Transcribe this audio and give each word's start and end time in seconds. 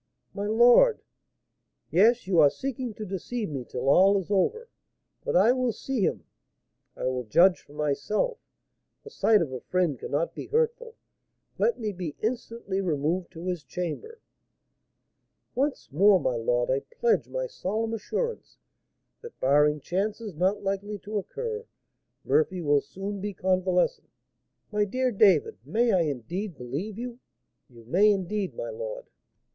"My 0.33 0.47
lord" 0.47 1.03
"Yes, 1.91 2.25
you 2.25 2.39
are 2.39 2.49
seeking 2.49 2.95
to 2.95 3.05
deceive 3.05 3.49
me 3.51 3.63
till 3.63 3.87
all 3.87 4.17
is 4.17 4.31
over. 4.31 4.67
But 5.23 5.35
I 5.35 5.51
will 5.51 5.71
see 5.71 6.01
him, 6.03 6.23
I 6.97 7.03
will 7.05 7.23
judge 7.23 7.61
for 7.61 7.73
myself; 7.73 8.39
the 9.03 9.11
sight 9.11 9.43
of 9.43 9.51
a 9.51 9.59
friend 9.61 9.99
cannot 9.99 10.33
be 10.33 10.47
hurtful. 10.47 10.95
Let 11.59 11.79
me 11.79 11.91
be 11.91 12.15
instantly 12.19 12.81
removed 12.81 13.29
to 13.33 13.45
his 13.45 13.63
chamber." 13.63 14.21
"Once 15.53 15.91
more, 15.91 16.19
my 16.19 16.35
lord, 16.35 16.71
I 16.71 16.79
pledge 16.79 17.27
my 17.29 17.45
solemn 17.45 17.93
assurance, 17.93 18.57
that, 19.21 19.39
barring 19.39 19.79
chances 19.81 20.33
not 20.33 20.63
likely 20.63 20.97
to 20.97 21.19
occur, 21.19 21.67
Murphy 22.25 22.59
will 22.63 22.81
soon 22.81 23.21
be 23.21 23.35
convalescent." 23.35 24.09
"My 24.71 24.83
dear 24.83 25.11
David, 25.11 25.59
may 25.63 25.91
I 25.91 25.99
indeed 26.09 26.57
believe 26.57 26.97
you?" 26.97 27.19
"You 27.69 27.83
may, 27.85 28.09
indeed, 28.09 28.55
my 28.55 28.71
lord." 28.71 29.05